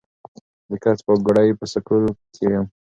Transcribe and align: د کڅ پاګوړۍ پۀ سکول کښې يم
د 0.69 0.71
کڅ 0.83 0.99
پاګوړۍ 1.05 1.49
پۀ 1.59 1.65
سکول 1.73 2.03
کښې 2.31 2.45
يم 2.53 2.65